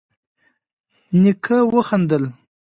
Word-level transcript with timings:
نيکه 1.21 1.57
وخندل: 1.73 2.23